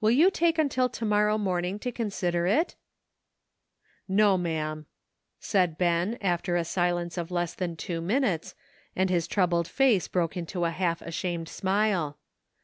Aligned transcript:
Will 0.00 0.10
you 0.10 0.28
take 0.28 0.58
until 0.58 0.88
to 0.88 1.04
morrow 1.04 1.38
morning 1.38 1.78
to 1.78 1.92
consider 1.92 2.48
it?" 2.48 2.50
1«0 2.50 2.56
DARK 2.56 2.66
DAYS. 2.66 2.76
"No, 4.16 4.36
ma'am," 4.36 4.86
said 5.38 5.78
Ben, 5.78 6.18
after 6.20 6.56
a 6.56 6.64
silence 6.64 7.16
of 7.16 7.30
less 7.30 7.54
than 7.54 7.76
two 7.76 8.00
minutes, 8.00 8.56
and 8.96 9.08
his 9.08 9.28
troubled 9.28 9.68
face 9.68 10.08
broke 10.08 10.36
into 10.36 10.64
a 10.64 10.72
half 10.72 10.98
asliained 10.98 11.46
smile. 11.48 12.18